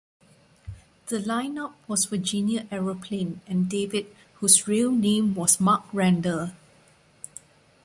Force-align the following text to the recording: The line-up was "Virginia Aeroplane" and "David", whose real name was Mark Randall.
The 1.09 1.19
line-up 1.19 1.75
was 1.87 2.05
"Virginia 2.05 2.65
Aeroplane" 2.71 3.39
and 3.45 3.69
"David", 3.69 4.07
whose 4.39 4.67
real 4.67 4.89
name 4.91 5.35
was 5.35 5.59
Mark 5.59 5.83
Randall. 5.93 6.53